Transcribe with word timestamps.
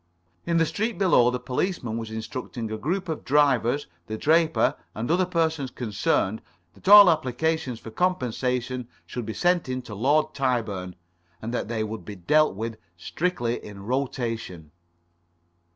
In 0.47 0.57
the 0.57 0.65
street 0.65 0.97
below 0.97 1.29
the 1.29 1.39
policeman 1.39 1.95
was 1.95 2.09
instructing 2.09 2.71
a 2.71 2.77
group 2.79 3.07
of 3.07 3.23
drivers, 3.23 3.85
the 4.07 4.17
draper, 4.17 4.73
and 4.95 5.11
other 5.11 5.27
persons 5.27 5.69
concerned, 5.69 6.41
that 6.73 6.87
all 6.87 7.07
applications 7.07 7.79
for 7.79 7.91
compensation 7.91 8.87
should 9.05 9.27
be 9.27 9.35
sent 9.35 9.69
in 9.69 9.83
to 9.83 9.93
Lord 9.93 10.33
Tyburn, 10.33 10.95
and 11.39 11.53
that 11.53 11.67
they 11.67 11.83
would 11.83 12.03
be 12.03 12.15
dealt 12.15 12.55
with 12.55 12.77
strictly 12.97 13.63
in 13.63 13.83
rotation. 13.85 14.71